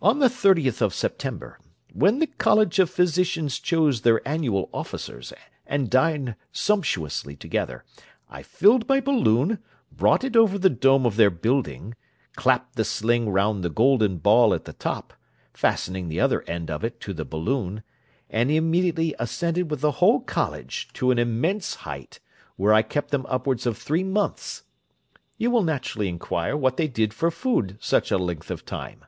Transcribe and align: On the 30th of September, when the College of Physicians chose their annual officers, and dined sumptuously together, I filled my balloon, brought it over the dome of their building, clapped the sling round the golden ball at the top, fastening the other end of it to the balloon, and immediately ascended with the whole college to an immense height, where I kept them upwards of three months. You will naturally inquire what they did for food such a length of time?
On 0.00 0.20
the 0.20 0.28
30th 0.28 0.80
of 0.80 0.94
September, 0.94 1.58
when 1.92 2.18
the 2.18 2.28
College 2.28 2.78
of 2.78 2.88
Physicians 2.88 3.58
chose 3.60 4.00
their 4.00 4.26
annual 4.26 4.70
officers, 4.72 5.34
and 5.66 5.90
dined 5.90 6.34
sumptuously 6.50 7.36
together, 7.36 7.84
I 8.30 8.42
filled 8.42 8.88
my 8.88 9.02
balloon, 9.02 9.58
brought 9.92 10.24
it 10.24 10.34
over 10.34 10.56
the 10.56 10.70
dome 10.70 11.04
of 11.04 11.16
their 11.16 11.28
building, 11.28 11.94
clapped 12.36 12.76
the 12.76 12.86
sling 12.86 13.28
round 13.28 13.62
the 13.62 13.68
golden 13.68 14.16
ball 14.16 14.54
at 14.54 14.64
the 14.64 14.72
top, 14.72 15.12
fastening 15.52 16.08
the 16.08 16.20
other 16.20 16.40
end 16.44 16.70
of 16.70 16.82
it 16.82 16.98
to 17.02 17.12
the 17.12 17.26
balloon, 17.26 17.82
and 18.30 18.50
immediately 18.50 19.14
ascended 19.18 19.70
with 19.70 19.82
the 19.82 19.90
whole 20.00 20.20
college 20.20 20.88
to 20.94 21.10
an 21.10 21.18
immense 21.18 21.74
height, 21.74 22.18
where 22.56 22.72
I 22.72 22.80
kept 22.80 23.10
them 23.10 23.26
upwards 23.28 23.66
of 23.66 23.76
three 23.76 24.04
months. 24.04 24.62
You 25.36 25.50
will 25.50 25.62
naturally 25.62 26.08
inquire 26.08 26.56
what 26.56 26.78
they 26.78 26.88
did 26.88 27.12
for 27.12 27.30
food 27.30 27.76
such 27.78 28.10
a 28.10 28.16
length 28.16 28.50
of 28.50 28.64
time? 28.64 29.04